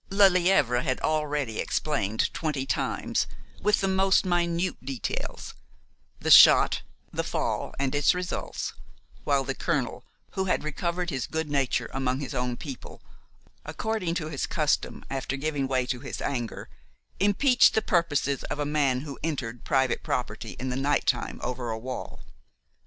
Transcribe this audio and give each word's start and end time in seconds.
Lelièvre 0.09 0.81
had 0.81 0.99
already 1.01 1.59
explained 1.59 2.33
twenty 2.33 2.65
times, 2.65 3.27
with 3.61 3.81
the 3.81 3.87
most 3.87 4.25
minute 4.25 4.83
details, 4.83 5.53
the 6.19 6.31
shot, 6.31 6.81
the 7.13 7.23
fall 7.23 7.75
and 7.77 7.93
its 7.93 8.15
results, 8.15 8.73
while 9.25 9.43
the 9.43 9.53
colonel, 9.53 10.03
who 10.31 10.45
had 10.45 10.63
recovered 10.63 11.11
his 11.11 11.27
good 11.27 11.51
nature 11.51 11.87
among 11.93 12.19
his 12.19 12.33
own 12.33 12.57
people, 12.57 13.03
according 13.63 14.15
to 14.15 14.29
his 14.29 14.47
custom 14.47 15.05
after 15.11 15.37
giving 15.37 15.67
way 15.67 15.85
to 15.85 15.99
his 15.99 16.19
anger, 16.19 16.67
impeached 17.19 17.75
the 17.75 17.81
purposes 17.83 18.43
of 18.45 18.57
a 18.57 18.65
man 18.65 19.01
who 19.01 19.19
entered 19.21 19.63
private 19.63 20.01
property 20.01 20.53
in 20.57 20.69
the 20.69 20.75
night 20.75 21.05
time 21.05 21.39
over 21.43 21.69
a 21.69 21.77
wall. 21.77 22.21